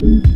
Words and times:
Thank 0.00 0.29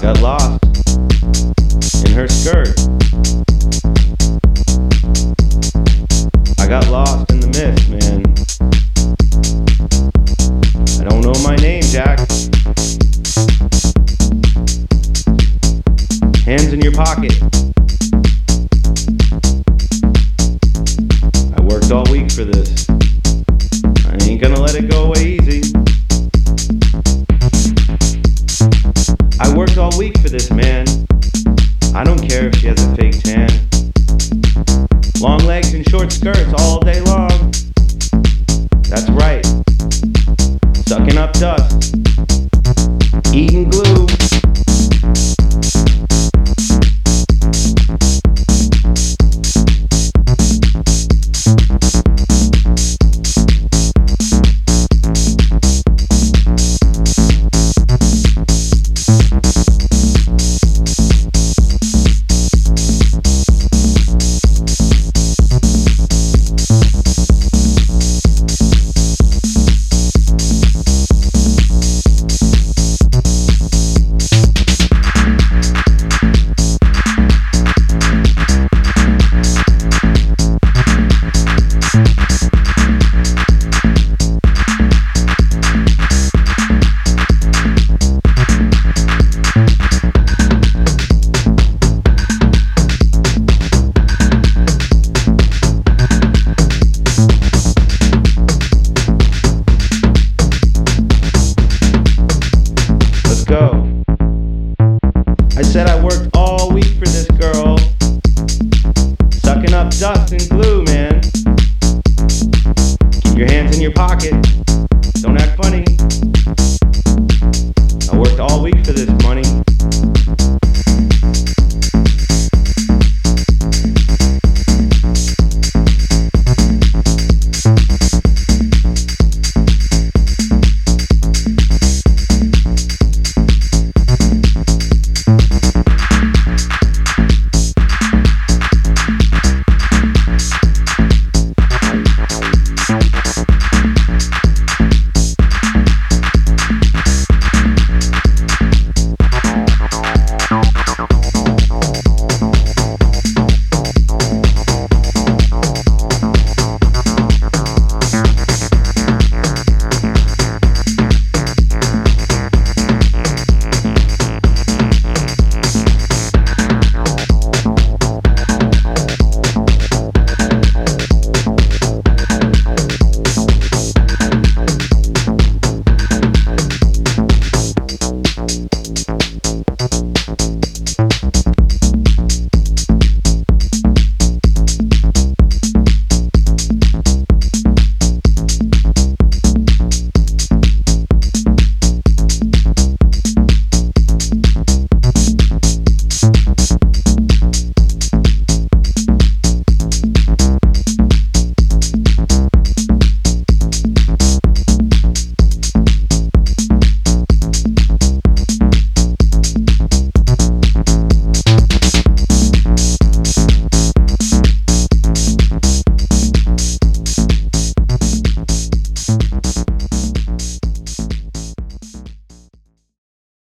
got 0.00 0.18
lost 0.22 0.69